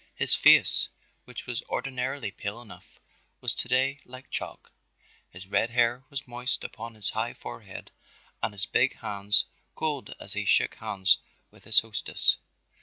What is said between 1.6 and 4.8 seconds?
ordinarily pale enough, was to day like chalk,